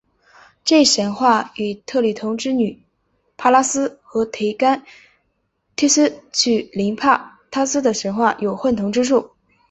[0.65, 2.81] 这一神话与特里同之女
[3.37, 4.83] 帕拉斯和癸干
[5.77, 9.29] 忒斯巨灵帕拉斯的神话有混同之处。